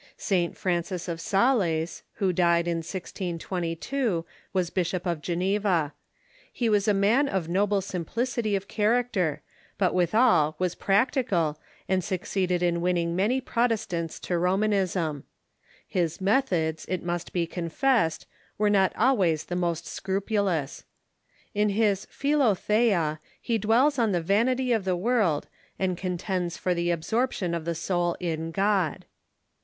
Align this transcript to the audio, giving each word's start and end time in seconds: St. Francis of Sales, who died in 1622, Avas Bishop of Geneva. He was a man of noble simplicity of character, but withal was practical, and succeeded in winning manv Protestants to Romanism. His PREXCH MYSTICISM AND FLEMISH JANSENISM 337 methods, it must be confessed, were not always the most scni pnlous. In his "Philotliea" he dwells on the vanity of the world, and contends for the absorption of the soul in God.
St. 0.17 0.57
Francis 0.57 1.07
of 1.07 1.21
Sales, 1.21 2.01
who 2.13 2.33
died 2.33 2.67
in 2.67 2.77
1622, 2.77 4.25
Avas 4.55 4.73
Bishop 4.73 5.05
of 5.05 5.21
Geneva. 5.21 5.93
He 6.51 6.69
was 6.69 6.87
a 6.87 6.93
man 6.95 7.27
of 7.29 7.47
noble 7.47 7.81
simplicity 7.81 8.55
of 8.55 8.67
character, 8.67 9.43
but 9.77 9.93
withal 9.93 10.55
was 10.57 10.73
practical, 10.73 11.59
and 11.87 12.03
succeeded 12.03 12.63
in 12.63 12.81
winning 12.81 13.15
manv 13.15 13.45
Protestants 13.45 14.19
to 14.21 14.39
Romanism. 14.39 15.23
His 15.87 16.17
PREXCH 16.17 16.21
MYSTICISM 16.47 16.91
AND 16.93 17.03
FLEMISH 17.03 17.03
JANSENISM 17.05 17.05
337 17.05 17.05
methods, 17.05 17.05
it 17.05 17.05
must 17.05 17.33
be 17.33 17.45
confessed, 17.45 18.25
were 18.57 18.69
not 18.71 18.95
always 18.97 19.43
the 19.43 19.55
most 19.55 19.85
scni 19.85 20.19
pnlous. 20.19 20.83
In 21.53 21.69
his 21.69 22.07
"Philotliea" 22.07 23.19
he 23.39 23.59
dwells 23.59 23.99
on 23.99 24.13
the 24.13 24.19
vanity 24.19 24.71
of 24.73 24.83
the 24.83 24.97
world, 24.97 25.47
and 25.77 25.95
contends 25.95 26.57
for 26.57 26.73
the 26.73 26.89
absorption 26.89 27.53
of 27.53 27.65
the 27.65 27.75
soul 27.75 28.17
in 28.19 28.49
God. 28.49 29.05